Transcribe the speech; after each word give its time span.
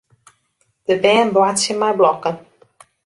De 0.87 0.95
bern 1.03 1.31
boartsje 1.35 1.73
mei 1.81 1.95
blokken. 1.99 2.35